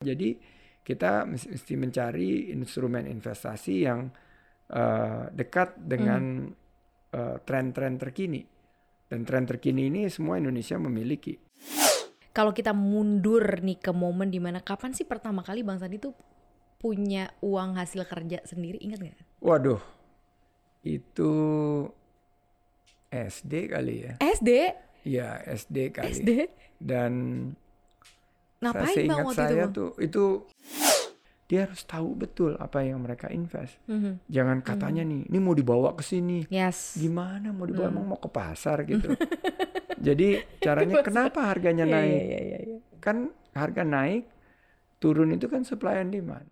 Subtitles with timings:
[0.00, 0.32] Jadi
[0.80, 4.08] kita mesti mencari instrumen investasi yang
[4.72, 6.48] uh, dekat dengan
[7.12, 8.40] uh, tren-tren terkini.
[9.04, 11.36] Dan tren terkini ini semua Indonesia memiliki.
[12.32, 16.16] Kalau kita mundur nih ke momen di mana kapan sih pertama kali Bang Sandi tuh
[16.80, 19.44] punya uang hasil kerja sendiri, ingat nggak?
[19.44, 19.84] Waduh,
[20.80, 21.32] itu
[23.12, 24.12] SD kali ya.
[24.16, 24.50] SD?
[25.04, 26.08] Iya SD kali.
[26.08, 26.30] SD?
[26.80, 27.12] Dan
[28.60, 29.58] Ngapain saya bang waktu saya itu?
[29.58, 29.72] Bang?
[29.72, 30.24] tuh itu
[31.44, 33.74] dia harus tahu betul apa yang mereka invest.
[33.84, 34.22] Mhm.
[34.24, 36.46] Jangan katanya nih, ini mau dibawa ke sini.
[36.46, 36.94] Yes.
[36.94, 37.96] Gimana mau dibawa Hmm.
[37.96, 39.10] emang mau ke pasar gitu.
[40.00, 42.22] Jadi caranya kenapa harganya Iya, naik?
[42.22, 42.78] iya, iya, iya.
[42.98, 43.16] Kan
[43.50, 44.30] harga naik,
[44.96, 46.46] turun itu kan supply and demand.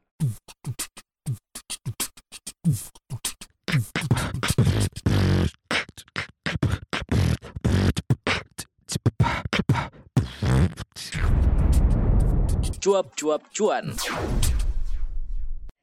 [12.88, 13.92] Cuap-cuap cuan.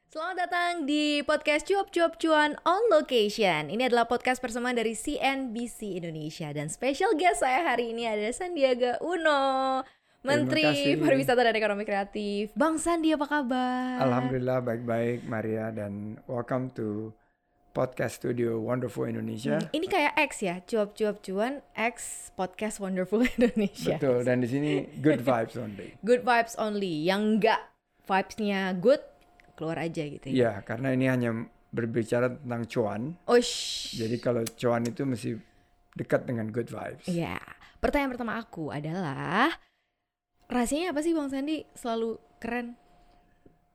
[0.09, 3.69] Selamat datang di podcast Cuap Cuap Cuan on Location.
[3.69, 8.97] Ini adalah podcast persembahan dari CNBC Indonesia dan special guest saya hari ini ada Sandiaga
[9.05, 9.85] Uno,
[10.25, 10.97] Menteri.
[10.97, 12.49] Pariwisata dan Ekonomi Kreatif.
[12.57, 14.01] Bang Sandi apa kabar?
[14.01, 17.13] Alhamdulillah baik-baik Maria dan welcome to
[17.75, 19.59] podcast studio Wonderful Indonesia.
[19.59, 23.99] Hmm, Ini kayak X ya, Cuap Cuap Cuan X Podcast Wonderful Indonesia.
[23.99, 24.71] Betul dan di sini
[25.03, 25.99] good vibes only.
[25.99, 27.03] Good vibes only.
[27.03, 27.61] Yang enggak
[28.07, 29.03] vibes-nya good
[29.59, 30.33] keluar aja gitu ya.
[30.33, 31.31] Iya, karena ini hanya
[31.75, 33.01] berbicara tentang cuan.
[33.27, 33.91] Osh.
[33.91, 35.35] Jadi kalau cuan itu mesti
[35.91, 37.11] dekat dengan good vibes.
[37.11, 37.35] Iya.
[37.83, 39.51] Pertanyaan pertama aku adalah
[40.47, 42.79] rahasianya apa sih Bang Sandi selalu keren?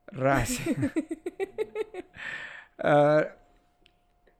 [0.09, 0.65] Rahasia.
[2.81, 3.21] Eh,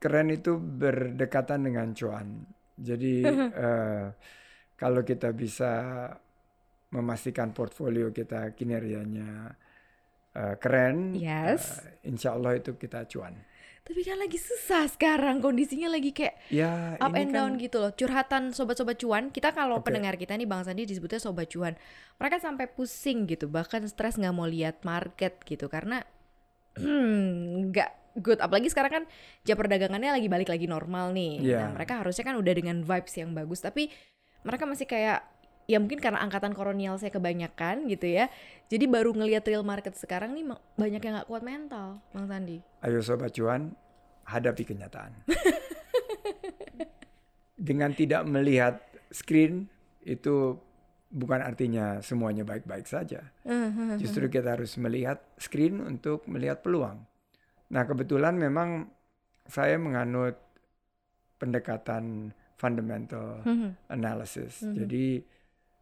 [0.01, 2.27] keren itu berdekatan dengan cuan.
[2.75, 3.15] Jadi
[3.65, 4.05] eh,
[4.81, 5.71] kalau kita bisa
[6.91, 9.29] memastikan portfolio kita kinerjanya
[10.35, 11.85] eh, keren, Yes.
[11.85, 13.35] eh, insya Allah itu kita cuan.
[13.81, 17.91] Tapi kan lagi susah sekarang kondisinya lagi kayak Ya up and kan down gitu loh.
[17.93, 19.33] Curhatan sobat-sobat cuan.
[19.33, 19.85] Kita kalau Oke.
[19.85, 21.73] pendengar kita nih Bang Sandi disebutnya sobat cuan.
[22.21, 26.05] Mereka sampai pusing gitu, bahkan stres nggak mau lihat market gitu karena
[26.77, 28.39] hmm, nggak good.
[28.43, 29.03] Apalagi sekarang kan
[29.47, 31.39] jam perdagangannya lagi balik lagi normal nih.
[31.39, 31.59] Iya.
[31.65, 33.91] Nah, mereka harusnya kan udah dengan vibes yang bagus, tapi
[34.41, 35.23] mereka masih kayak
[35.69, 38.27] ya mungkin karena angkatan kolonial saya kebanyakan gitu ya.
[38.67, 40.43] Jadi baru ngelihat real market sekarang nih
[40.75, 42.59] banyak yang nggak kuat mental, Bang Sandi.
[42.83, 43.71] Ayo sobat cuan,
[44.27, 45.11] hadapi kenyataan.
[47.61, 48.81] Dengan tidak melihat
[49.13, 49.69] screen
[50.01, 50.57] itu
[51.11, 53.21] bukan artinya semuanya baik-baik saja.
[54.01, 57.10] Justru kita harus melihat screen untuk melihat peluang.
[57.71, 58.91] Nah, kebetulan memang
[59.47, 60.35] saya menganut
[61.39, 63.41] pendekatan fundamental
[63.89, 64.61] analysis.
[64.61, 65.23] Jadi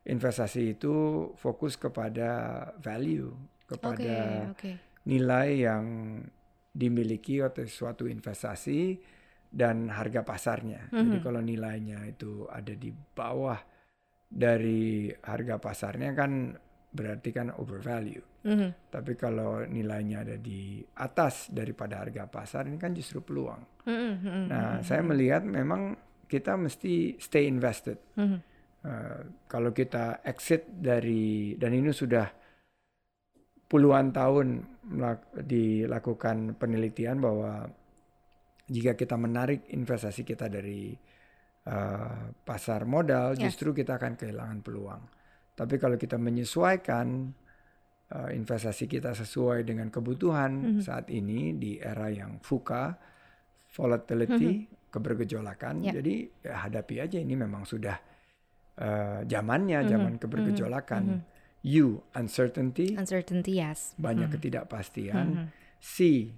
[0.07, 0.95] investasi itu
[1.35, 3.35] fokus kepada value,
[3.67, 4.72] kepada oke.
[5.03, 5.85] nilai yang
[6.72, 8.95] dimiliki oleh suatu investasi
[9.50, 10.88] dan harga pasarnya.
[10.94, 13.59] Jadi kalau nilainya itu ada di bawah
[14.29, 16.53] dari harga pasarnya kan
[16.89, 18.22] berarti kan overvalue.
[18.41, 18.89] Mhm.
[18.89, 23.61] Tapi kalau nilainya ada di atas daripada harga pasar ini kan justru peluang.
[23.85, 25.94] Mhm, mhm, Nah, saya melihat memang
[26.25, 27.97] kita mesti stay invested.
[28.16, 28.39] mhm.
[28.79, 32.23] Eh, kalau kita exit dari dan ini sudah
[33.67, 34.63] puluhan tahun
[35.35, 37.67] dilakukan penelitian bahwa
[38.66, 40.95] jika kita menarik investasi kita dari
[41.59, 43.51] eh, pasar modal, Yes.
[43.51, 45.03] justru kita akan kehilangan peluang.
[45.59, 47.36] Tapi kalau kita menyesuaikan
[48.09, 52.96] eh, investasi kita sesuai dengan kebutuhan saat ini di era yang VUCA,
[53.75, 55.94] volatility, kebergejolakan, Ya.
[56.00, 58.00] jadi ya hadapi aja ini memang sudah
[58.80, 61.03] eh, zamannya, zaman kebergejolakan.
[61.59, 63.92] U, uncertainty, Uncertainty, yes.
[64.00, 65.52] banyak ketidakpastian.
[65.84, 66.31] C,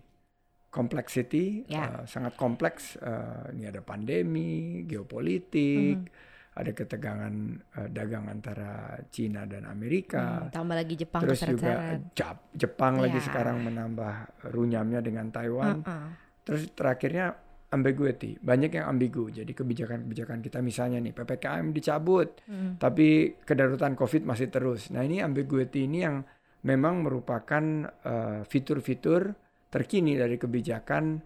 [0.74, 2.02] complexity, Ya.
[2.02, 2.98] eh, sangat kompleks.
[2.98, 6.10] Eh, ini ada pandemi, geopolitik,
[6.51, 7.34] ada ketegangan
[7.79, 8.72] eh, dagang antara
[9.07, 10.45] Cina dan Amerika.
[10.45, 11.95] Hmm, tambah lagi Jepang Terus juga.
[12.12, 13.25] Jap- Jepang lagi Ya.
[13.25, 14.13] sekarang menambah
[14.50, 15.80] runyamnya dengan Taiwan.
[15.80, 16.07] Heeh.
[16.44, 17.38] Terus terakhirnya
[17.71, 19.31] ambiguity, banyak yang ambigu.
[19.31, 22.75] Jadi kebijakan-kebijakan kita misalnya nih PPKM dicabut, Hmm.
[22.75, 24.92] tapi kedaruratan COVID masih terus.
[24.92, 26.27] Nah ini ambiguity ini yang
[26.62, 29.31] memang merupakan eh, fitur-fitur
[29.68, 31.24] terkini dari kebijakan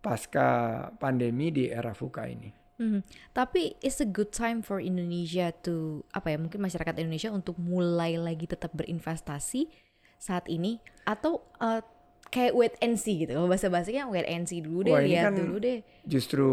[0.00, 0.48] pasca
[0.92, 2.61] pandemi di era VUCA ini.
[2.80, 3.00] Mhm.
[3.30, 8.16] Tapi it's a good time for Indonesia to apa ya mungkin masyarakat Indonesia untuk mulai
[8.16, 9.68] lagi tetap berinvestasi
[10.16, 11.82] saat ini atau eh,
[12.28, 13.36] kayak wait and see gitu.
[13.44, 15.78] Bahasa bahasanya wait and see dulu deh, Wah, lihat kan dulu deh.
[16.08, 16.48] Justru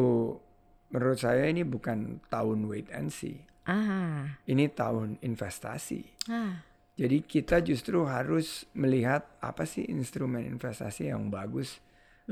[0.89, 6.01] menurut saya ini bukan tahun wait and see, Ah, ini tahun investasi.
[6.27, 6.65] ah,
[7.00, 11.80] Jadi kita justru harus melihat apa sih instrumen investasi yang bagus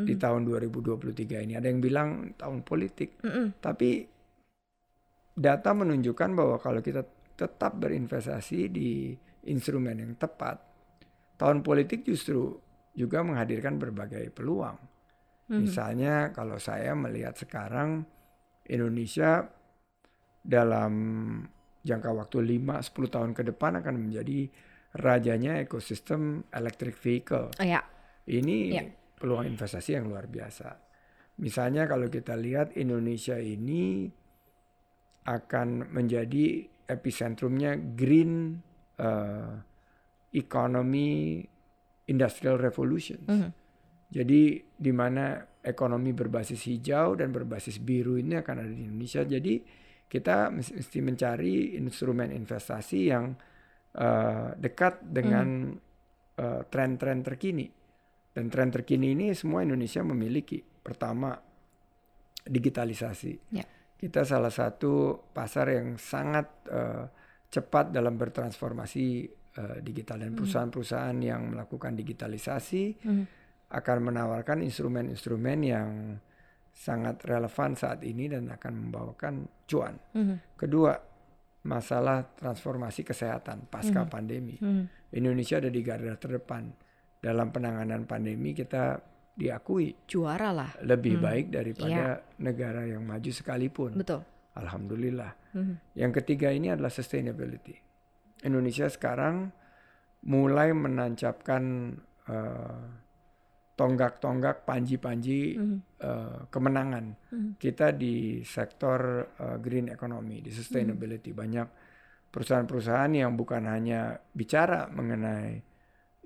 [0.06, 1.58] di tahun 2023 ini.
[1.58, 3.58] Ada yang bilang tahun politik, Mm-mm.
[3.58, 4.06] tapi
[5.38, 7.06] data menunjukkan bahwa kalau kita
[7.38, 9.14] tetap berinvestasi di
[9.50, 10.58] instrumen yang tepat,
[11.38, 12.58] tahun politik justru
[12.98, 14.78] juga menghadirkan berbagai peluang.
[15.48, 15.58] Mhm.
[15.64, 18.04] Misalnya kalau saya melihat sekarang
[18.68, 19.48] Indonesia
[20.42, 20.94] dalam
[21.86, 24.50] jangka waktu 5-10 tahun ke depan akan menjadi
[24.98, 27.54] rajanya ekosistem electric vehicle.
[27.56, 27.86] Oh ya,
[28.28, 28.84] Ini Ya.
[29.18, 30.70] Peluang investasi yang luar biasa.
[31.42, 34.10] Misalnya kalau kita lihat Indonesia ini
[35.28, 38.58] akan menjadi epicentrumnya green
[38.98, 39.54] eh,
[40.34, 41.44] economy
[42.08, 43.20] industrial revolution.
[43.28, 43.50] Mhm.
[44.08, 49.28] Jadi di mana ekonomi berbasis hijau dan berbasis biru ini akan ada di Indonesia.
[49.28, 49.60] Jadi
[50.08, 53.36] kita mes- mesti mencari instrumen investasi yang
[53.98, 55.76] eh, dekat dengan
[56.40, 57.77] eh, tren-tren terkini.
[58.38, 60.62] Dan tren terkini ini semua Indonesia memiliki.
[60.62, 61.34] Pertama,
[62.46, 63.34] digitalisasi.
[63.50, 63.66] Ya.
[63.98, 67.06] Kita salah satu pasar yang sangat eh,
[67.50, 69.06] cepat dalam bertransformasi
[69.58, 73.24] eh, digital dan perusahaan-perusahaan yang melakukan digitalisasi Mhm.
[73.74, 75.90] akan menawarkan instrumen-instrumen yang
[76.78, 79.98] sangat relevan saat ini dan akan membawakan cuan.
[80.14, 80.62] Mhm.
[80.62, 80.94] Kedua,
[81.66, 84.62] masalah transformasi kesehatan pasca pandemi.
[84.62, 85.10] Mhm.
[85.18, 86.70] Indonesia ada di garda terdepan
[87.18, 89.02] dalam penanganan pandemi kita
[89.34, 91.24] diakui juara lah, lebih Hmm.
[91.24, 92.02] baik daripada
[92.38, 93.94] negara yang maju sekalipun.
[93.94, 94.22] betul.
[94.54, 95.54] Alhamdulillah.
[95.54, 95.76] Mhm.
[95.94, 97.78] Yang ketiga ini adalah sustainability.
[98.42, 99.54] Indonesia sekarang
[100.24, 101.94] mulai menancapkan
[102.28, 102.84] eh,
[103.78, 105.78] tonggak-tonggak, panji-panji Mhm.
[106.02, 107.52] eh, kemenangan Mhm.
[107.56, 109.00] kita di sektor
[109.38, 111.32] eh, green economy, di sustainability.
[111.32, 111.68] Banyak
[112.28, 115.62] perusahaan-perusahaan yang bukan hanya bicara mengenai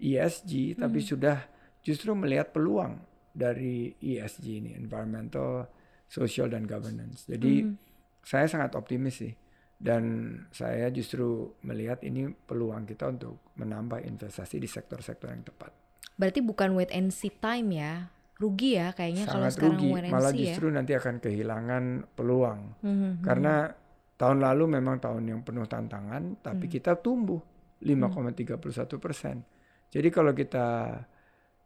[0.02, 1.38] ESG, tapi sudah
[1.80, 2.98] justru melihat peluang
[3.32, 5.70] dari ESG ini, environmental,
[6.06, 7.24] social, dan governance.
[7.24, 7.76] Jadi Mhm.
[8.22, 9.34] saya sangat optimis sih.
[9.78, 10.04] Dan
[10.52, 15.74] saya justru melihat ini peluang kita untuk menambah investasi di sektor-sektor yang tepat.
[16.14, 20.06] Berarti bukan wait and see time ya, rugi ya kayaknya kalau Sangat sekarang rugi, wait
[20.06, 20.46] and malah see ya.
[20.54, 21.84] justru nanti akan kehilangan
[22.14, 22.60] peluang.
[22.78, 23.12] Mhm.
[23.26, 23.74] Karena
[24.14, 26.74] tahun lalu memang tahun yang penuh tantangan, tapi Hmm.
[26.78, 27.42] kita tumbuh
[27.82, 29.42] 5,31 persen.
[29.92, 30.96] Jadi kalau kita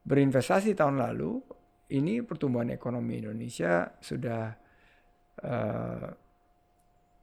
[0.01, 1.37] berinvestasi tahun lalu,
[1.93, 4.49] ini pertumbuhan ekonomi Indonesia sudah
[5.45, 6.07] eh,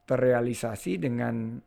[0.03, 1.59] terrealisasi dengan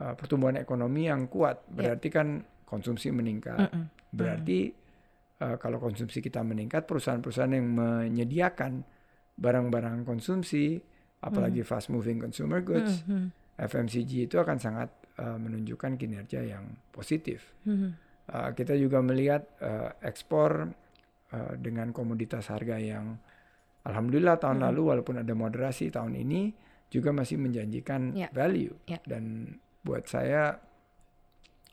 [0.00, 1.68] eh, pertumbuhan ekonomi yang kuat.
[1.68, 3.72] Berarti kan konsumsi meningkat.
[3.72, 3.84] Mm-mm.
[4.12, 4.60] Berarti
[5.40, 8.84] eh, kalau konsumsi kita meningkat, perusahaan-perusahaan yang menyediakan
[9.32, 10.76] barang-barang konsumsi,
[11.24, 13.40] apalagi fast moving consumer goods, Mhm.
[13.52, 17.52] FMCG itu akan sangat eh, menunjukkan kinerja yang positif.
[17.68, 18.11] Mhm.
[18.24, 20.70] Eh, kita juga melihat eh, ekspor
[21.28, 23.18] eh, dengan komoditas harga yang
[23.82, 26.54] alhamdulillah tahun lalu walaupun ada moderasi tahun ini
[26.86, 28.30] juga masih menjanjikan Ya.
[28.30, 29.02] value Ya.
[29.02, 30.54] dan buat saya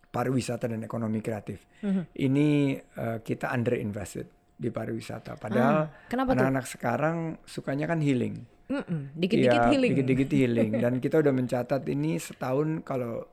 [0.09, 2.03] pariwisata dan ekonomi kreatif Mhm.
[2.17, 4.25] ini eh, kita underinvested
[4.57, 6.17] di pariwisata padahal Ah, tuh?
[6.25, 9.17] anak-anak sekarang sukanya kan healing Mm-mm.
[9.17, 9.91] Dikit-dikit Iya, healing.
[9.91, 10.71] Dikit-dikit healing.
[10.83, 13.25] Dan kita udah mencatat ini setahun kalau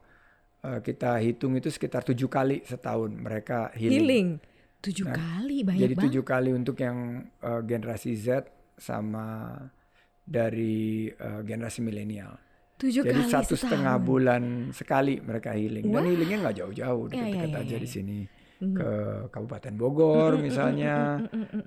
[0.66, 3.94] uh, kita hitung itu sekitar tujuh kali setahun mereka healing.
[4.02, 4.28] Healing.
[4.82, 9.56] Tujuh Nah, kali banyak Jadi tujuh kali untuk yang uh, generasi Z sama
[10.26, 12.34] dari uh, generasi milenial.
[12.76, 15.88] Tujuh Jadi kali satu setengah bulan sekali mereka healing.
[15.88, 16.05] Dan Wah.
[16.05, 17.94] healingnya nggak jauh-jauh, Ya, dekat-dekat ya, ya, aja ya, di ya.
[17.94, 18.19] sini.
[18.56, 18.72] Mhm.
[18.72, 18.91] Ke
[19.29, 21.20] Kabupaten Bogor misalnya,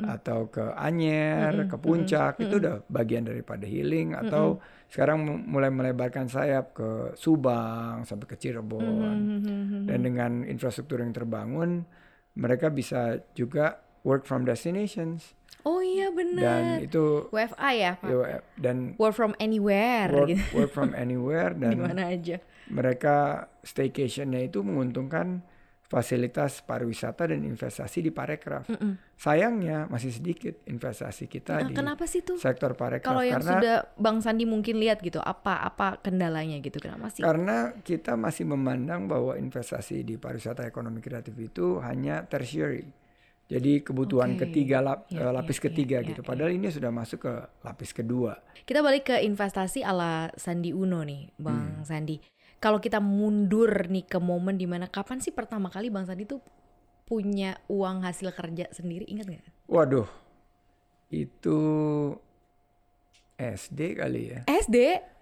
[0.04, 4.14] atau ke Anyer, ke Puncak, itu udah bagian daripada healing.
[4.14, 9.18] Atau sekarang mu- mulai melebarkan sayap ke Subang sampai ke Cirebon.
[9.38, 9.86] Mhm.
[9.86, 11.86] Dan dengan infrastruktur yang terbangun,
[12.34, 15.38] mereka bisa juga work from destinations.
[15.62, 16.80] Oh iya Dan benar.
[16.80, 18.08] itu WFA ya, Pak?
[18.08, 20.44] ya, dan Work from anywhere work, gitu.
[20.56, 22.40] work from anywhere Di dan mana aja.
[22.66, 23.18] mereka
[23.62, 25.44] staycationnya itu menguntungkan
[25.90, 28.70] fasilitas pariwisata dan investasi di parekraf.
[28.70, 28.94] Mm-mm.
[29.18, 32.38] Sayangnya masih sedikit investasi kita Nah, di kenapa sih tuh?
[32.38, 36.78] sektor parekraf Kalau yang karena sudah Bang Sandi mungkin lihat gitu, apa apa kendalanya gitu?
[36.78, 37.26] Kenapa sih?
[37.26, 42.86] karena kita masih memandang bahwa investasi di pariwisata ekonomi kreatif itu hanya tertiary.
[43.50, 44.46] Jadi kebutuhan Oke.
[44.46, 46.22] ketiga lap- Ya, eh, lapis ya, ketiga ya, gitu.
[46.22, 46.28] ya.
[46.30, 47.34] Padahal ini sudah masuk ke
[47.66, 48.38] lapis kedua.
[48.62, 51.42] Kita balik ke investasi ala Sandi Uno nih, Hmm.
[51.42, 52.22] Bang Sandi.
[52.60, 56.44] Kalau kita mundur nih ke momen di mana kapan sih pertama kali Bang Sandi tuh
[57.08, 59.08] punya uang hasil kerja sendiri?
[59.08, 59.46] Ingat nggak?
[59.66, 60.08] Waduh,
[61.10, 61.58] itu
[63.40, 64.40] SD kali ya.
[64.46, 64.78] SD,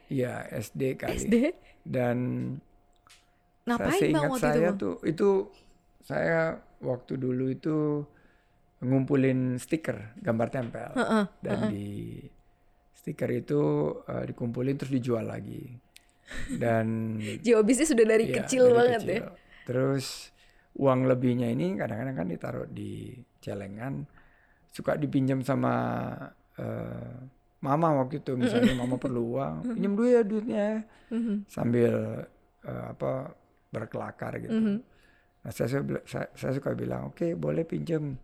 [0.08, 1.14] Iya SD kali.
[1.20, 1.36] SD.
[1.84, 2.18] Dan
[3.68, 4.78] Ngapain saya bang waktu itu saya bang?
[4.80, 5.30] tuh itu
[6.02, 6.40] saya
[6.80, 7.78] waktu dulu itu
[8.80, 12.16] ngumpulin stiker gambar tempel Heeh, dan di
[12.96, 13.60] stiker itu
[14.08, 15.76] eh, dikumpulin terus dijual lagi
[16.54, 17.16] dan
[17.46, 19.14] Jiwa bisnis sudah dari Iya, kecil dari banget kecil.
[19.14, 19.30] ya.
[19.64, 20.06] Terus
[20.76, 24.06] uang lebihnya ini kadang-kadang kan ditaruh di celengan,
[24.70, 25.74] suka dipinjam sama
[26.56, 27.16] eh,
[27.60, 30.68] mama waktu itu, misalnya mama perlu uang, pinjam dulu ya duitnya,
[31.48, 31.94] sambil
[32.62, 33.34] eh, apa
[33.68, 34.80] berkelakar gitu.
[35.38, 38.16] Nah, saya, saya, saya suka bilang, oke boleh pinjam,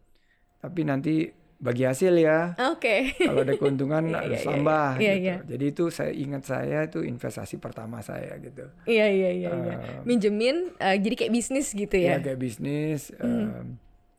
[0.59, 1.27] tapi nanti
[1.63, 2.59] bagi hasil ya.
[2.75, 3.15] Oke.
[3.15, 5.23] Kalau ada keuntungan Iya, harus iya, iya, tambah iya, gitu.
[5.23, 5.35] iya.
[5.47, 8.67] Jadi itu saya ingat saya itu investasi pertama saya gitu.
[8.83, 9.73] Iya iya iya iya.
[9.79, 12.21] Eh, Minjemin eh, jadi kayak bisnis gitu ya ya.
[12.21, 13.47] kayak bisnis Hmm.
[13.47, 13.67] em,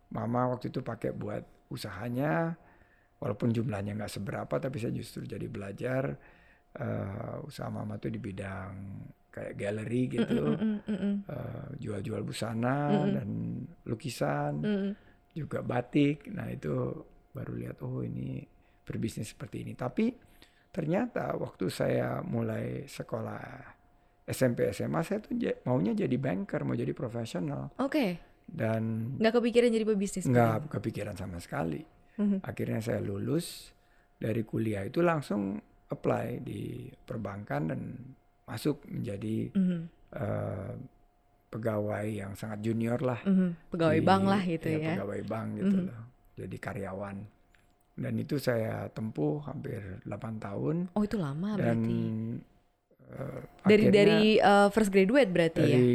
[0.08, 2.56] mama waktu itu pakai buat usahanya
[3.18, 6.16] walaupun jumlahnya nggak seberapa tapi saya justru jadi belajar
[6.74, 8.72] eh, usaha mama tuh di bidang
[9.28, 13.28] kayak galeri gitu Mm, mm, mm, eh, jual-jual busana dan
[13.84, 14.90] lukisan mm.
[15.34, 16.72] juga batik nah itu
[17.34, 18.40] baru lihat oh ini
[18.80, 20.14] berbisnis seperti ini tapi
[20.70, 23.42] ternyata waktu saya mulai sekolah
[24.24, 28.16] SMP SMA saya tuh maunya jadi banker mau jadi profesional Oke.
[28.44, 30.24] dan Nggak kepikiran jadi pebisnis.
[30.24, 31.82] nggak kepikiran sama sekali.
[32.14, 32.40] Mhm.
[32.40, 33.74] Akhirnya saya lulus
[34.14, 37.80] dari kuliah itu langsung apply di perbankan dan
[38.44, 39.80] masuk menjadi Mhm,
[40.14, 40.72] eh,
[41.48, 43.20] pegawai yang sangat junior lah.
[43.22, 43.70] mhm.
[43.70, 44.88] Pegawai di- bank lah gitu iya, ya.
[44.94, 45.86] Pegawai bank gitu Mhm.
[45.86, 46.02] loh.
[46.34, 47.16] Jadi karyawan.
[47.94, 51.98] Dan itu saya tempuh hampir 8 tahun Oh itu lama dan berarti.
[53.06, 55.68] eh, Dari akhirnya dari eh, first graduate berarti ya.
[55.70, 55.94] dari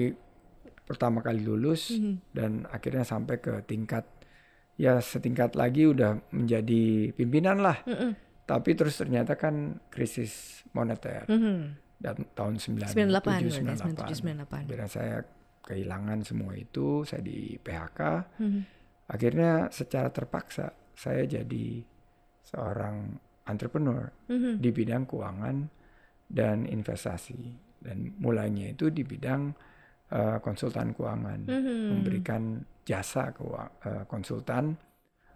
[0.81, 2.13] pertama kali lulus Mhm.
[2.31, 4.07] dan akhirnya sampai ke tingkat
[4.73, 7.83] ya setingkat lagi udah menjadi pimpinan lah.
[7.83, 8.15] Mm-mm.
[8.47, 11.57] Tapi terus ternyata kan krisis moneter Mhm.
[11.99, 13.75] dan tahun 98 97 berarti 98.
[13.75, 14.63] 97 98.
[14.65, 15.17] Akhirnya saya
[15.59, 17.99] kehilangan semua itu, saya di PHK.
[18.39, 18.61] Mhm.
[19.09, 21.81] Akhirnya secara terpaksa saya jadi
[22.45, 23.17] seorang
[23.49, 24.61] entrepreneur Mhm.
[24.61, 25.65] di bidang keuangan
[26.29, 27.57] dan investasi.
[27.79, 29.53] Dan mulainya itu di bidang
[30.09, 31.77] eh, konsultan keuangan, Mhm.
[31.93, 34.73] memberikan jasa keuang- eh, konsultan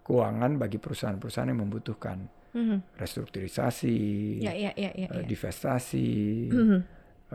[0.02, 2.26] keuangan bagi perusahaan-perusahaan yang membutuhkan
[2.58, 2.98] Mhm.
[2.98, 3.98] restrukturisasi,
[4.42, 5.08] Ya ya ya ya.
[5.14, 5.30] eh, ya.
[5.30, 6.10] divestasi,
[6.50, 6.80] Mhm.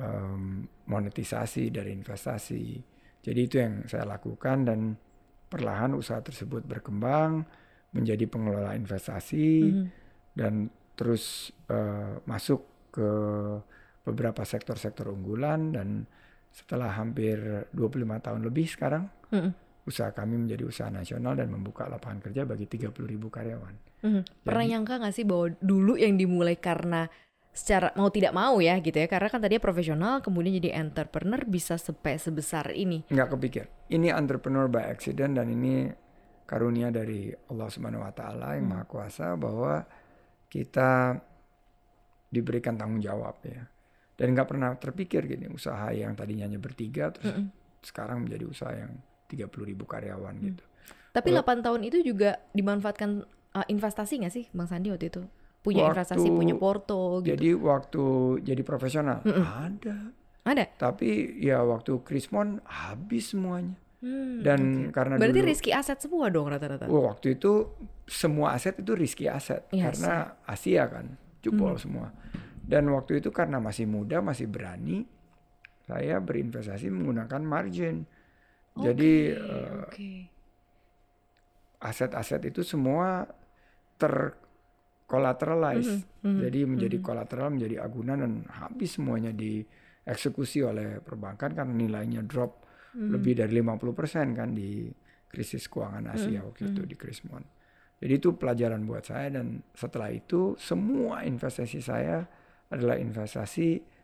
[0.02, 0.42] em,
[0.90, 2.82] monetisasi dari investasi.
[3.22, 4.98] Jadi itu yang saya lakukan dan
[5.48, 7.44] perlahan usaha tersebut berkembang
[7.90, 9.84] menjadi pengelola investasi Mhm.
[10.36, 13.10] dan terus eh, masuk ke
[14.02, 16.08] beberapa sektor-sektor unggulan dan
[16.48, 17.36] setelah hampir
[17.72, 19.52] 25 tahun lebih sekarang Mhm.
[19.84, 23.72] usaha kami menjadi usaha nasional dan membuka lapangan kerja bagi 30 ribu karyawan.
[24.00, 24.44] Mhm.
[24.44, 27.08] Pernah Jadi- nyangka gak sih bahwa dulu yang dimulai karena
[27.58, 31.74] secara mau tidak mau ya gitu ya karena kan tadinya profesional kemudian jadi entrepreneur bisa
[31.74, 33.02] sampai sebesar ini.
[33.10, 33.64] Nggak kepikir.
[33.90, 35.90] Ini entrepreneur by accident dan ini
[36.46, 39.82] karunia dari Allah Subhanahu wa taala yang Maha Kuasa bahwa
[40.46, 41.18] kita
[42.30, 43.66] diberikan tanggung jawab ya.
[44.14, 47.50] Dan nggak pernah terpikir gini usaha yang tadinya hanya bertiga terus Mm-mm.
[47.82, 48.94] sekarang menjadi usaha yang
[49.30, 50.62] 30 ribu karyawan gitu.
[51.10, 53.10] Tapi Kalau- 8 tahun itu juga dimanfaatkan
[53.54, 55.22] uh, investasi nggak sih Bang Sandi waktu itu?
[55.58, 57.34] Punya Waktu- investasi, punya porto gitu.
[57.34, 58.04] Jadi waktu
[58.46, 60.14] jadi profesional ada,
[60.46, 60.64] Ada.
[60.78, 63.74] tapi ya waktu Krismon habis semuanya.
[63.98, 66.86] Hmm, Dan karena Berarti dulu risky aset semua dong rata-rata.
[66.86, 67.74] Wah, waktu itu
[68.06, 69.98] semua aset itu risky aset Yes.
[69.98, 72.14] karena Asia kan jebol semua.
[72.62, 75.02] Dan waktu itu karena masih muda, masih berani,
[75.82, 78.06] saya berinvestasi menggunakan margin.
[78.78, 80.22] Jadi Oke, eh,
[81.78, 83.26] aset-aset itu semua
[85.08, 86.04] tercollateralize.
[86.20, 92.68] mhm, Jadi menjadi kolateral, menjadi agunan dan habis semuanya dieksekusi oleh perbankan karena nilainya drop
[92.92, 93.08] Mhm.
[93.10, 94.92] lebih dari 50% kan di
[95.26, 97.44] krisis keuangan Asia waktu itu di Krismon.
[97.98, 102.28] Jadi itu pelajaran buat saya dan setelah itu semua investasi saya
[102.68, 103.96] adalah investasi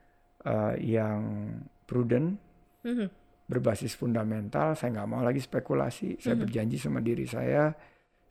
[0.44, 1.48] eh, yang
[1.84, 2.36] prudent,
[2.84, 3.08] Mhm.
[3.44, 4.72] berbasis fundamental.
[4.72, 6.20] Saya nggak mau lagi spekulasi.
[6.20, 7.72] Saya berjanji sama diri saya,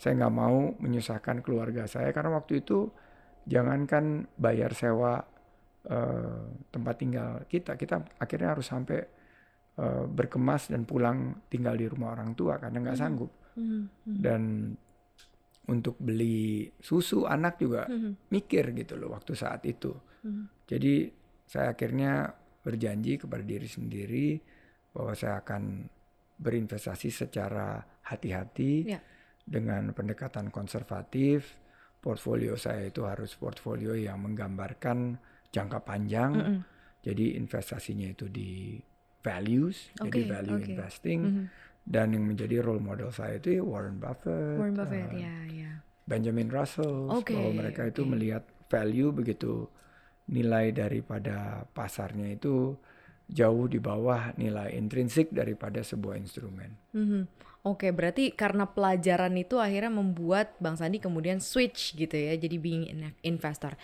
[0.04, 2.92] saya nggak mau menyusahkan keluarga saya karena waktu itu
[3.48, 5.24] jangankan bayar sewa
[5.88, 9.00] eh, tempat tinggal kita, kita akhirnya harus sampai
[9.80, 13.32] eh, berkemas dan pulang tinggal di rumah orang tua karena nggak sanggup.
[13.56, 13.84] Mhm.
[14.20, 14.76] Dan
[15.72, 17.88] untuk beli susu anak juga
[18.28, 19.96] mikir gitu loh waktu saat itu.
[20.68, 21.08] Jadi
[21.48, 22.28] saya akhirnya
[22.60, 24.28] berjanji kepada diri sendiri
[24.92, 25.88] bahwa saya akan
[26.36, 29.00] berinvestasi secara hati-hati Ya.
[29.44, 31.60] Dengan pendekatan konservatif.
[32.04, 35.16] Portfolio saya itu harus portfolio yang menggambarkan
[35.52, 36.32] jangka panjang.
[36.36, 36.60] Mhm.
[37.04, 38.80] Jadi investasinya itu di
[39.24, 40.68] values, jadi Oke, value oke.
[40.68, 41.22] investing.
[41.24, 41.46] Mhm.
[41.84, 45.72] Dan yang menjadi role model saya itu ya Warren Buffett, Warren Buffett uh, ya ya.
[46.08, 48.12] Benjamin Russell, Oke, bahwa mereka itu oke.
[48.16, 49.68] melihat value begitu
[50.32, 52.80] nilai daripada pasarnya itu
[53.28, 56.76] jauh di bawah nilai intrinsik daripada sebuah instrumen.
[56.92, 57.22] Mhm.
[57.64, 62.92] Oke, berarti karena pelajaran itu akhirnya membuat Bang Sandi kemudian switch gitu ya, jadi being
[62.92, 63.80] an investor.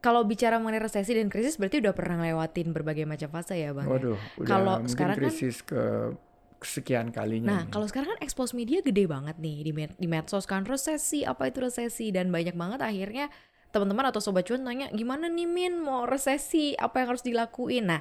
[0.00, 3.84] Kalau bicara mengenai resesi dan krisis berarti udah pernah ngelewatin berbagai macam fase ya Bang?
[3.84, 3.92] ya?
[3.92, 6.16] Waduh, udah Kalau sekarang kan- krisis ke
[6.56, 7.48] kesekian kalinya.
[7.48, 11.20] Nah, kalau sekarang kan expose media gede banget nih di, med- di medsos kan resesi,
[11.20, 13.28] apa itu resesi dan banyak banget akhirnya
[13.68, 17.88] teman-teman atau sobat cuan tanya gimana nih Min mau resesi, apa yang harus dilakuin.
[17.88, 18.00] Nah,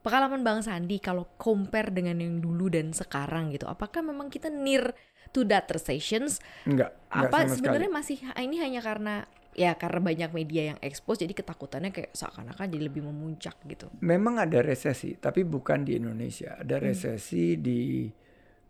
[0.00, 4.94] pengalaman Bang Sandi kalau compare dengan yang dulu dan sekarang gitu, apakah memang kita near
[5.30, 6.38] to that recessions?
[6.64, 9.26] enggak, enggak Apa sebenarnya masih ini hanya karena
[9.58, 13.90] ya karena banyak media yang expose jadi ketakutannya kayak seakan-akan jadi lebih memuncak gitu.
[14.00, 16.54] Memang ada resesi, tapi bukan di Indonesia.
[16.54, 16.62] Hmm.
[16.62, 18.06] Ada resesi di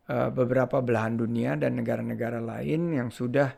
[0.08, 3.52] uh, beberapa belahan dunia dan negara-negara lain yang sudah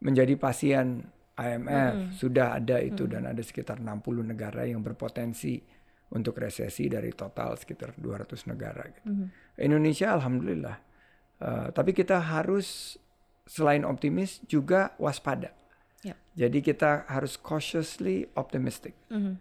[0.00, 1.04] menjadi pasien
[1.40, 1.48] Hmm.
[1.48, 1.94] IMF.
[2.20, 5.64] Sudah ada itu dan ada sekitar 60 negara yang berpotensi
[6.10, 8.82] untuk resesi dari total sekitar 200 negara.
[8.90, 9.06] Gitu.
[9.06, 9.28] Hmm.
[9.56, 10.76] Indonesia alhamdulillah.
[11.40, 12.98] Uh, tapi kita harus
[13.46, 15.54] selain optimis juga waspada.
[16.02, 16.16] Ya.
[16.36, 19.34] Jadi kita harus cautiously optimistic Mhm.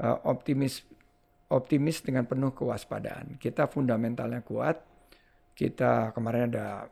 [0.00, 0.82] uh, optimis
[1.52, 3.36] optimis dengan penuh kewaspadaan.
[3.38, 4.80] Kita fundamentalnya kuat.
[5.54, 6.88] Kita kemarin ada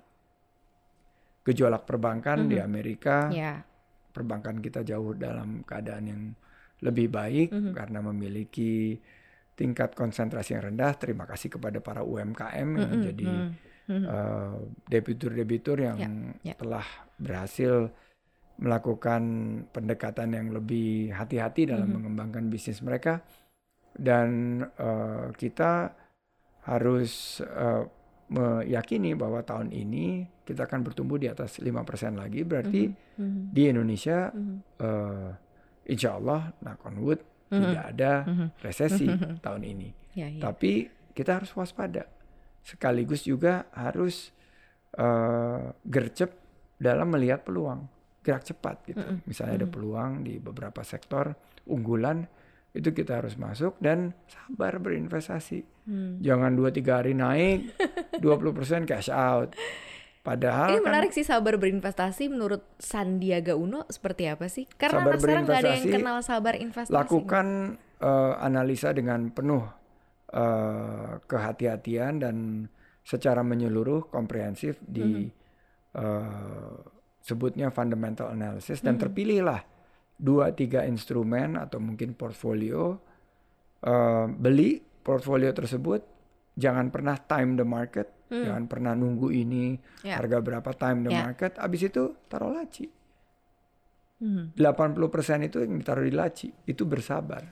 [1.43, 3.27] gejolak perbankan di Amerika.
[3.33, 3.65] Ya.
[4.12, 6.23] Perbankan kita jauh dalam keadaan yang
[6.83, 8.99] lebih baik karena memiliki
[9.52, 10.97] tingkat konsentrasi yang rendah.
[10.97, 13.30] Terima kasih kepada para UMKM yang menjadi
[13.90, 14.56] uh,
[14.88, 15.99] debitur-debitur yang
[16.40, 16.54] Ya, ya.
[16.56, 16.87] telah
[17.18, 17.92] berhasil
[18.56, 19.23] melakukan
[19.73, 23.25] pendekatan yang lebih hati-hati dalam mengembangkan bisnis mereka
[23.92, 25.92] dan uh, kita
[26.62, 27.82] harus uh,
[28.30, 31.68] meyakini bahwa tahun ini kita akan bertumbuh di atas 5%
[32.16, 32.82] lagi berarti
[33.12, 33.52] Mhm.
[33.52, 34.32] di Indonesia
[34.80, 35.29] uh,
[35.85, 37.20] insya Allah knock on wood
[37.61, 38.12] tidak ada
[38.65, 39.07] resesi
[39.45, 39.88] tahun ini.
[40.12, 40.41] Ya, ya.
[40.41, 42.09] tapi kita harus waspada.
[42.62, 44.33] Sekaligus juga harus
[44.97, 46.33] uh, gercep
[46.81, 47.88] dalam melihat peluang
[48.23, 49.03] gerak cepat gitu.
[49.27, 51.35] Misalnya ada peluang di beberapa sektor
[51.67, 52.23] unggulan
[52.73, 55.73] itu kita harus masuk dan sabar berinvestasi.
[55.83, 56.23] Hmm.
[56.23, 57.75] jangan dua tiga hari naik
[58.23, 59.51] 20% cash out
[60.22, 64.70] padahal Ini kan menarik sih sabar berinvestasi menurut Sandiaga Uno seperti apa sih?
[64.70, 66.94] Karena Sabar anak sekarang nggak ada yang kenal sabar investasi.
[66.94, 67.46] lakukan
[67.98, 69.66] eh, analisa dengan penuh
[70.30, 72.37] eh, kehati-hatian dan
[73.02, 75.26] secara menyeluruh komprehensif di
[75.98, 76.72] eh,
[77.22, 79.62] sebutnya fundamental analysis dan terpilihlah
[80.22, 82.94] dua tiga instrumen atau mungkin portfolio
[83.82, 86.12] eh, beli portfolio tersebut
[86.55, 90.17] jangan pernah time the market jangan pernah nunggu ini Ya.
[90.17, 91.21] harga berapa time the Ya.
[91.23, 92.88] market abis itu taruh laci
[94.17, 94.55] Hmm.
[94.55, 95.03] 80%
[95.43, 97.43] itu yang ditaruh di laci itu bersabar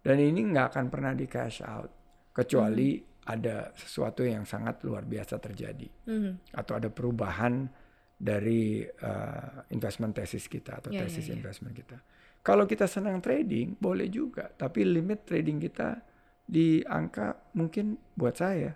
[0.00, 1.92] dan ini nggak akan pernah di cash out
[2.32, 6.56] kecuali ada sesuatu yang sangat luar biasa terjadi Mhm.
[6.56, 7.68] atau ada perubahan
[8.16, 11.36] dari uh, investment tesis kita atau Ya, ya, tesis ya.
[11.36, 12.00] investment kita.
[12.40, 16.00] Kalau kita senang trading boleh juga, tapi limit trading kita
[16.46, 18.70] di angka mungkin buat saya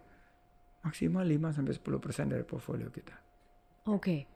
[0.83, 3.17] maksimal 5 sampai 10% dari portfolio kita.
[3.89, 4.27] Oke.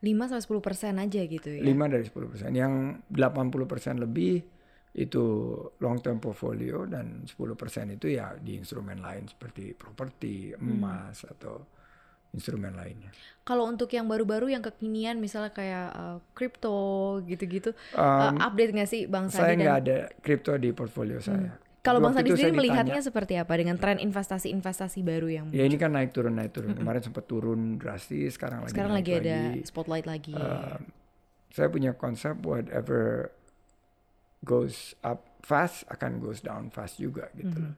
[0.00, 1.60] 5 sampai 10 persen aja gitu ya.
[1.60, 2.56] 5 dari 10%.
[2.56, 2.72] Yang
[3.12, 4.40] 80% lebih
[4.90, 5.22] itu
[5.78, 10.80] long term portfolio dan 10% itu ya di instrumen lain seperti properti, Hmm.
[10.80, 11.62] emas atau
[12.30, 13.10] instrumen lainnya.
[13.42, 18.90] Kalau untuk yang baru-baru yang kekinian misalnya kayak uh, kripto gitu-gitu, Um, uh, update nggak
[18.90, 21.58] sih Bang saya Sandi nggak dan ada kripto di portfolio saya.
[21.80, 25.80] Kalau Bang Sandi sendiri ditanya, melihatnya seperti apa dengan tren investasi-investasi baru yang Ya ini
[25.80, 26.76] kan naik turun naik turun.
[26.76, 29.60] Kemarin sempat turun drastis, sekarang lagi sekarang lagi ada lagi.
[29.64, 30.36] spotlight lagi.
[30.36, 30.92] Um,
[31.48, 33.32] saya punya konsep whatever
[34.44, 37.56] goes up fast akan goes down fast juga gitu.
[37.56, 37.74] loh.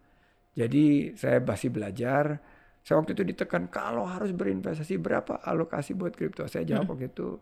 [0.58, 2.42] Jadi saya masih belajar.
[2.82, 6.42] Saya waktu itu ditekan kalau harus berinvestasi berapa alokasi buat kripto.
[6.50, 7.38] Saya jawab waktu itu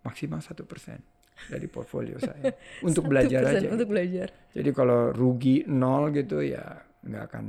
[0.00, 2.50] maksimal satu persen dari portfolio saya
[2.82, 3.68] untuk belajar 1% aja.
[3.70, 4.28] Untuk belajar.
[4.50, 6.64] Jadi kalau rugi nol gitu ya
[7.06, 7.44] nggak akan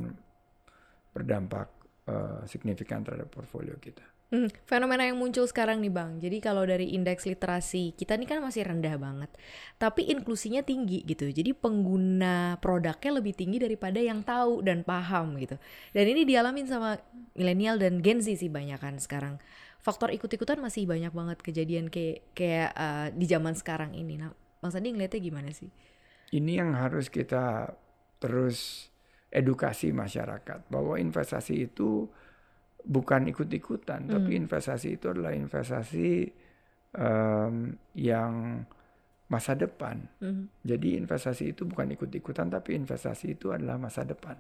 [1.10, 1.68] berdampak
[2.06, 4.06] eh, signifikan terhadap portfolio kita.
[4.30, 6.22] Hmm, fenomena yang muncul sekarang nih Bang.
[6.22, 9.34] Jadi kalau dari indeks literasi kita ini kan masih rendah banget.
[9.82, 11.34] Tapi inklusinya tinggi gitu.
[11.34, 15.58] Jadi pengguna produknya lebih tinggi daripada yang tahu dan paham gitu.
[15.98, 17.02] Dan ini dialamin sama
[17.34, 19.42] milenial dan Gen Z sih banyak kan sekarang.
[19.80, 24.20] Faktor ikut-ikutan masih banyak banget kejadian kayak kayak eh, di zaman sekarang ini.
[24.20, 25.72] Nah, Bang Sandi ngeliatnya gimana sih?
[26.30, 27.74] Ini yang harus kita
[28.20, 28.92] terus
[29.32, 32.06] edukasi masyarakat bahwa investasi itu
[32.84, 34.42] bukan ikut-ikutan, tapi Hmm.
[34.46, 36.28] investasi itu adalah investasi
[36.90, 38.66] em, yang
[39.30, 40.10] masa depan.
[40.20, 40.66] Mhm.
[40.66, 44.34] Jadi investasi itu bukan ikut-ikutan, tapi investasi itu adalah masa depan.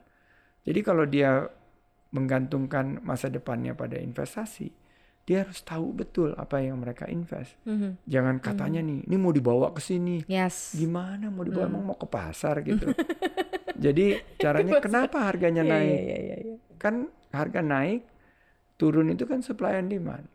[0.65, 1.45] Jadi kalau dia
[2.09, 4.73] menggantungkan masa depannya pada investasi,
[5.29, 7.53] dia harus tahu betul apa yang mereka invest.
[7.61, 8.01] Mhm.
[8.03, 10.25] Jangan katanya nih, ini mau dibawa ke sini.
[10.25, 10.73] Yes.
[10.73, 11.69] Gimana mau dibawa?
[11.69, 11.77] Hmm.
[11.77, 12.89] Emang mau ke pasar gitu.
[13.77, 15.85] Jadi caranya kenapa harganya Iya, naik?
[16.01, 16.55] iya, iya, iya.
[16.75, 18.09] Kan harga naik,
[18.75, 20.25] turun itu kan supply and demand.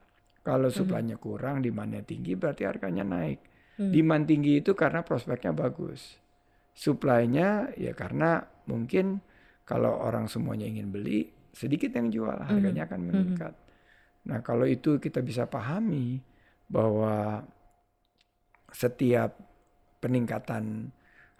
[0.40, 0.76] Kalau Hmm.
[0.78, 3.42] supply-nya kurang, demand-nya tinggi, berarti harganya naik.
[3.74, 3.90] Hmm.
[3.90, 6.22] Demand tinggi itu karena prospeknya bagus.
[6.70, 9.18] Supply-nya ya karena mungkin
[9.64, 13.54] kalau orang semuanya ingin beli, sedikit yang jual, harganya akan meningkat.
[14.24, 16.20] Nah, kalau itu kita bisa pahami
[16.64, 17.44] bahwa
[18.72, 19.36] setiap
[20.00, 20.90] peningkatan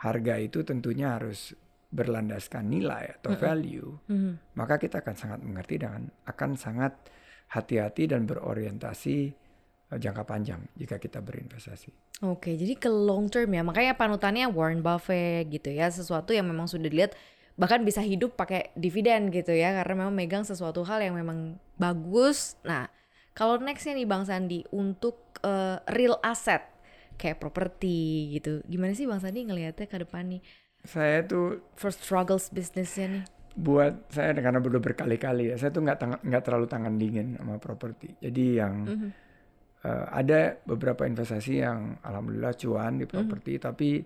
[0.01, 1.57] harga itu tentunya harus
[1.95, 4.59] berlandaskan nilai atau value, Mhm.
[4.59, 6.93] maka kita akan sangat mengerti dan akan sangat
[7.49, 9.17] hati-hati dan berorientasi
[9.93, 11.93] eh, jangka panjang jika kita berinvestasi.
[12.25, 13.61] Oke, jadi ke long term ya.
[13.61, 17.13] Makanya panutannya Warren Buffett gitu ya, sesuatu yang memang sudah dilihat
[17.55, 22.59] bahkan bisa hidup pakai dividen gitu ya karena memang megang sesuatu hal yang memang bagus.
[22.67, 22.91] Nah,
[23.33, 26.63] kalau nextnya nih Bang Sandi untuk eh, real asset
[27.15, 28.59] kayak properti gitu.
[28.67, 30.43] Gimana sih Bang Sandi ngelihatnya ke depan nih?
[30.85, 33.25] Saya tuh First struggles bisnisnya nih.
[33.55, 38.19] buat saya karena udah berkali-kali ya, saya tuh nggak nggak terlalu tangan dingin sama properti.
[38.19, 39.11] Jadi yang Mhm.
[39.85, 44.03] eh, ada beberapa investasi yang alhamdulillah cuan di properti, tapi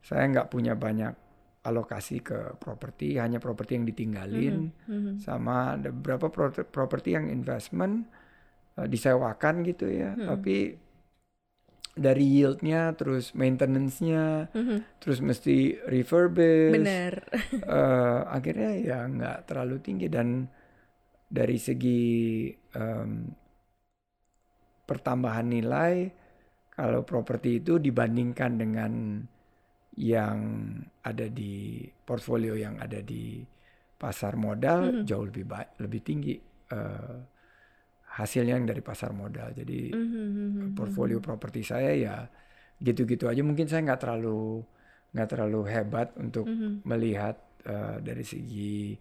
[0.00, 1.12] saya nggak punya banyak
[1.60, 5.20] alokasi ke properti, hanya properti yang ditinggalin, Mhm.
[5.20, 8.08] sama ada beberapa pro- properti yang investment
[8.78, 10.78] eh, disewakan gitu ya, tapi
[12.00, 14.78] dari yieldnya, terus maintenance-nya, Mhm.
[15.02, 17.14] terus mesti refurbish, Bener.
[17.60, 20.48] eh, akhirnya ya nggak terlalu tinggi dan
[21.30, 22.02] dari segi
[22.74, 23.10] em,
[24.88, 25.94] pertambahan nilai
[26.74, 28.92] kalau properti itu dibandingkan dengan
[30.00, 30.38] yang
[31.04, 33.44] ada di portfolio yang ada di
[34.00, 36.34] pasar modal jauh lebih baik lebih tinggi
[36.72, 37.18] eh,
[38.16, 40.74] hasilnya yang dari pasar modal jadi Mhm.
[40.74, 42.16] portfolio properti saya ya
[42.80, 44.64] gitu-gitu aja mungkin saya nggak terlalu
[45.12, 46.80] nggak terlalu hebat untuk Mhm.
[46.88, 47.36] melihat
[47.68, 48.96] eh, dari segi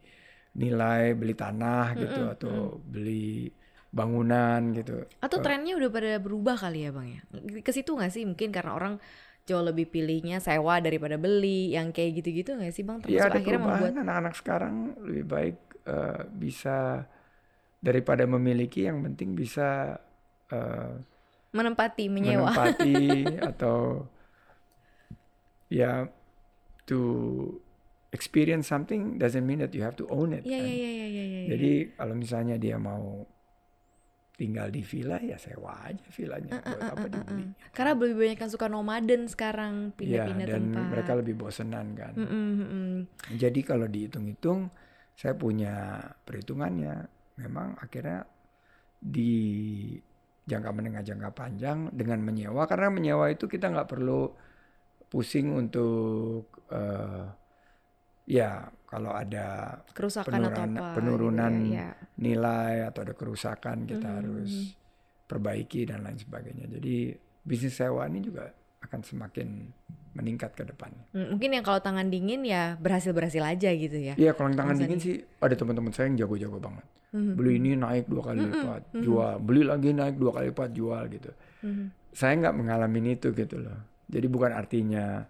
[0.60, 3.48] nilai beli tanah gitu Mm-mm, atau beli
[3.90, 7.22] bangunan gitu Atau trennya udah pada berubah kali ya bang ya?
[7.60, 8.96] Ke situ nggak sih mungkin karena orang
[9.50, 13.02] jauh lebih pilihnya sewa daripada beli, yang kayak gitu-gitu nggak sih bang?
[13.04, 16.78] ya Termasuk ada akhirnya perubahan membuat anak-anak sekarang lebih baik eh, bisa
[17.80, 19.98] daripada memiliki yang penting bisa
[20.48, 20.94] eh,
[21.50, 22.54] menempati, menyewa.
[22.54, 22.94] menempati
[23.58, 24.06] atau
[25.70, 26.06] ya
[26.86, 27.00] to
[28.10, 30.66] experience something doesn't mean that you have to own it Iya kan.
[30.66, 31.24] iya iya iya iya.
[31.26, 31.50] iya.
[31.54, 33.22] Jadi kalau misalnya dia mau
[34.40, 37.52] tinggal di villa ya sewa aja villanya buat apa dibeli.
[37.76, 40.88] Karena lebih banyak yang suka nomaden sekarang Ya pindah-pindah dan tempat.
[40.96, 42.16] mereka lebih bosenan kan.
[42.16, 42.92] Mm-mm, mm-mm.
[43.36, 44.72] Jadi kalau dihitung-hitung
[45.12, 47.12] saya punya perhitungannya
[47.44, 48.24] memang akhirnya
[48.96, 49.36] di
[50.48, 54.32] jangka menengah jangka panjang dengan menyewa karena menyewa itu kita nggak perlu
[55.12, 57.28] pusing untuk eh,
[58.30, 60.94] ya kalau ada Kerusakan atau penurunan, apa?
[60.94, 61.90] penurunan ya, ya.
[62.18, 64.52] nilai atau ada kerusakan kita Mhm, harus
[65.26, 66.66] perbaiki dan lain sebagainya.
[66.70, 68.50] Jadi bisnis sewa ini juga
[68.82, 69.48] akan semakin
[70.18, 70.90] meningkat ke depan.
[71.14, 74.14] Mm, Mungkin yang kalau tangan dingin ya berhasil-berhasil aja gitu ya.
[74.18, 76.86] Iya, kalau tangan Bang dingin sih ada teman-teman saya yang jago-jago banget.
[77.14, 77.34] Mhm.
[77.38, 79.36] Beli ini naik dua kali lipat, jual.
[79.42, 81.32] Beli lagi naik dua kali lipat, jual gitu.
[81.62, 81.86] Mhm.
[82.10, 83.78] Saya nggak mengalami itu gitu loh.
[84.10, 85.30] Jadi bukan artinya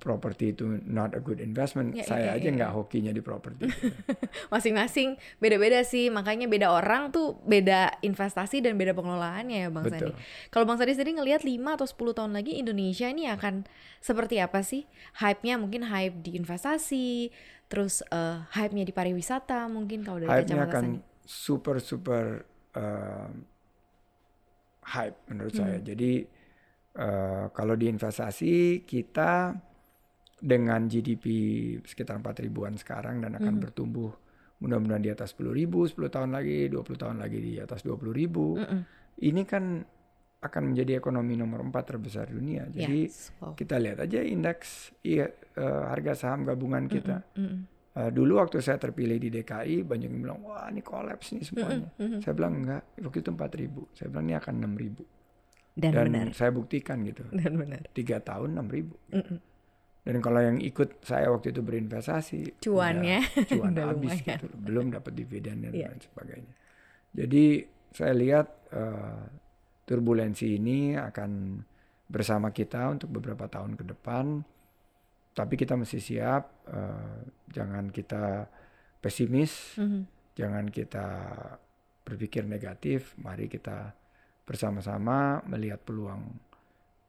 [0.00, 1.92] properti itu not a good investment.
[1.92, 3.68] Ya, ya, saya ya, aja ya, nggak hokinya di properti.
[4.52, 10.16] Masing-masing beda-beda sih, makanya beda orang tuh beda investasi dan beda pengelolaannya ya Bang Betul.
[10.16, 10.48] Sandi.
[10.48, 13.68] Kalau Bang Sandi sendiri ngelihat 5 atau 10 tahun lagi Indonesia ini akan
[14.00, 14.88] seperti apa sih?
[15.20, 17.28] Hype-nya mungkin hype di investasi,
[17.68, 21.00] terus eh, hype-nya di pariwisata mungkin kalau dari hype-nya kacamata akan Sandi.
[21.28, 22.24] super super
[22.72, 23.44] um,
[24.90, 25.60] hype menurut Hmm.
[25.62, 25.76] saya.
[25.78, 26.12] Jadi
[26.96, 29.54] uh, kalau di investasi kita
[30.40, 31.24] dengan GDP
[31.84, 34.10] sekitar 4 ribuan sekarang dan akan bertumbuh
[34.60, 38.56] mudah-mudahan di atas 10 ribu, 10 tahun lagi, 20 tahun lagi di atas 20 ribu.
[38.60, 38.80] Mm-mm.
[39.20, 39.84] Ini kan
[40.40, 42.64] akan menjadi ekonomi nomor 4 terbesar dunia.
[42.68, 43.32] Jadi Yes.
[43.40, 43.52] Wow.
[43.52, 47.24] kita lihat aja indeks iya, uh, harga saham gabungan kita.
[47.36, 47.68] Mm-mm.
[47.90, 51.88] Uh, dulu waktu saya terpilih di DKI banyak yang bilang wah ini kolaps nih semuanya.
[52.22, 55.04] Saya bilang enggak, waktu itu 4000 Saya bilang ini akan 6000
[55.74, 56.26] Dan, Dan benar.
[56.32, 57.24] saya buktikan gitu.
[57.34, 57.82] Dan benar.
[57.90, 59.38] Tiga tahun 6000 Mm-mm.
[60.00, 65.12] Dan kalau yang ikut saya waktu itu berinvestasi, Cuannya udah cuan habis gitu, belum dapat
[65.12, 65.92] dividen dan Iya.
[65.92, 66.52] lain sebagainya.
[67.12, 67.44] Jadi
[67.90, 69.22] saya lihat eh,
[69.84, 71.60] turbulensi ini akan
[72.06, 74.40] bersama kita untuk beberapa tahun ke depan.
[75.30, 77.18] Tapi kita mesti siap, eh,
[77.50, 78.46] jangan kita
[78.98, 80.02] pesimis, Mhm.
[80.32, 81.06] jangan kita
[82.02, 83.14] berpikir negatif.
[83.18, 83.92] Mari kita
[84.46, 86.40] bersama-sama melihat peluang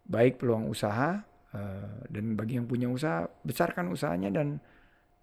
[0.03, 1.23] baik peluang usaha
[1.53, 4.59] eh, dan bagi yang punya usaha besarkan usahanya dan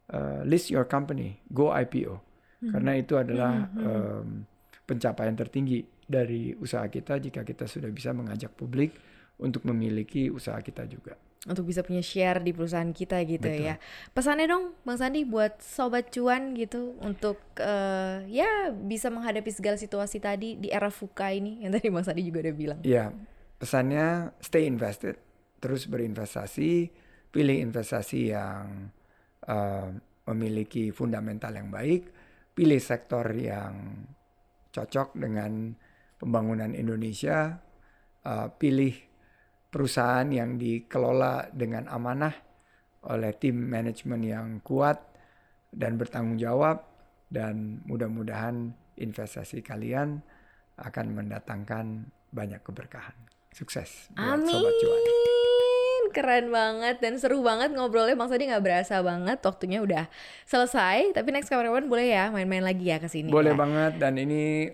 [0.09, 2.25] eh, list your company, go IPO.
[2.59, 4.43] Karena itu adalah em,
[4.83, 8.99] pencapaian tertinggi dari usaha kita jika kita sudah bisa mengajak publik
[9.39, 11.15] untuk memiliki usaha kita juga.
[11.47, 13.63] untuk bisa punya share di perusahaan kita gitu Betul.
[13.63, 13.79] ya.
[14.11, 20.19] Pesannya dong Bang Sandi buat sobat cuan gitu untuk eh, ya bisa menghadapi segala situasi
[20.19, 22.79] tadi di era FUKA ini yang tadi Bang Sandi juga udah bilang.
[22.83, 23.15] Ya,
[23.63, 25.15] pesannya stay invested,
[25.59, 26.91] terus berinvestasi,
[27.29, 28.91] pilih investasi yang
[29.47, 29.89] eh,
[30.29, 32.03] memiliki fundamental yang baik,
[32.55, 34.07] pilih sektor yang
[34.73, 35.75] cocok dengan
[36.19, 37.59] pembangunan Indonesia,
[38.25, 38.95] eh, pilih
[39.69, 42.35] perusahaan yang dikelola dengan amanah
[43.09, 44.99] oleh tim manajemen yang kuat
[45.71, 46.83] dan bertanggung jawab
[47.29, 50.25] dan mudah-mudahan investasi kalian
[50.81, 53.15] akan mendatangkan banyak keberkahan.
[53.53, 55.38] Sukses buat Sobat Cuan.
[56.19, 60.11] Keren banget dan seru banget ngobrolnya Bang Sandi nggak berasa banget waktunya udah
[60.45, 61.15] selesai.
[61.15, 63.31] Tapi next kapan-kapan boleh ya main-main lagi ya ke sini.
[63.31, 63.59] Boleh ya.
[63.59, 64.67] banget dan ini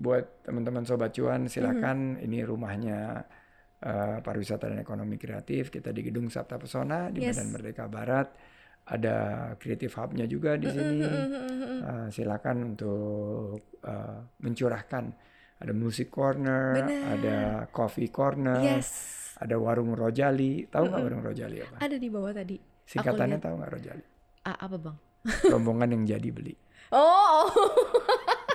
[0.00, 3.20] buat teman-teman Sobat Cuan silakan ini rumahnya
[3.84, 7.36] eh, pariwisata dan ekonomi kreatif kita di gedung Sabta Pesona di Yes.
[7.36, 8.32] Medan Merdeka Barat
[8.88, 9.16] ada
[9.60, 11.04] creative hub-nya juga di sini
[11.80, 15.04] Eh, silakan untuk eh, mencurahkan
[15.60, 17.00] ada music corner Bener.
[17.20, 17.36] ada
[17.68, 19.19] coffee corner Yes.
[19.40, 20.68] Ada warung Rojali.
[20.68, 21.76] Tahu nggak warung Rojali apa?
[21.80, 22.56] Ada di bawah tadi.
[22.84, 24.04] Singkatannya tahu nggak Rojali?
[24.44, 24.96] Ah, apa Bang?
[25.52, 26.54] rombongan yang jadi beli.
[26.90, 27.46] Oh,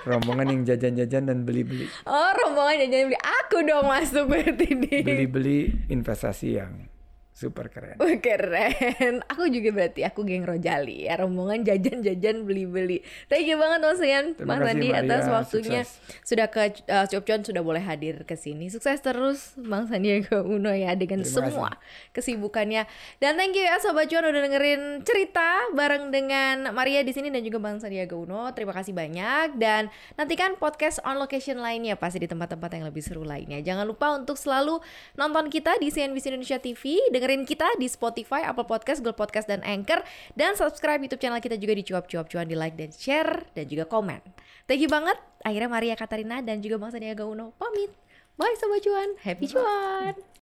[0.06, 1.86] rombongan yang jajan-jajan dan beli-beli.
[2.04, 4.96] Oh rombongan jajan beli aku dong masuk berarti di.
[5.02, 6.90] beli-beli investasi yang
[7.36, 8.00] super keren.
[8.24, 9.20] Keren.
[9.36, 13.04] Aku juga berarti aku geng Rojali ya rombongan jajan-jajan beli-beli.
[13.28, 16.24] Thank you banget Mas Ian, Mas kasih, Sandi atas waktunya Sukses.
[16.24, 17.04] sudah ke uh,
[17.44, 18.72] sudah boleh hadir ke sini.
[18.72, 21.70] Sukses terus Bang Sandiaga Uno ya dengan Terima semua
[22.16, 22.88] kesibukannya.
[23.20, 27.44] Dan thank you ya Sobat Cuan udah dengerin cerita bareng dengan Maria di sini dan
[27.44, 28.48] juga Bang Sandiaga Uno.
[28.56, 33.28] Terima kasih banyak dan nantikan podcast on location lainnya pasti di tempat-tempat yang lebih seru
[33.28, 33.60] lainnya.
[33.60, 34.80] Jangan lupa untuk selalu
[35.20, 39.58] nonton kita di CNBC Indonesia TV, dengerin kita di Spotify, Apple Podcast, Google Podcast dan
[39.66, 39.98] Anchor
[40.38, 43.82] dan subscribe YouTube channel kita juga di cuap-cuap cuan di like dan share dan juga
[43.90, 44.22] komen.
[44.70, 45.18] Thank you banget.
[45.42, 47.90] Akhirnya Maria Katarina dan juga Bang Sandiaga Uno pamit.
[48.38, 49.18] Bye Sobat Cuan.
[49.26, 50.35] Happy Cuan.